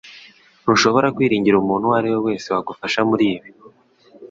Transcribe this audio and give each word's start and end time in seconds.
Ntushobora 0.63 1.13
kwiringira 1.15 1.55
umuntu 1.59 1.85
uwo 1.85 1.95
ari 1.99 2.07
we 2.13 2.17
wese 2.27 2.47
wagufasha 2.53 2.99
muri 3.09 3.25
ibi. 3.35 3.49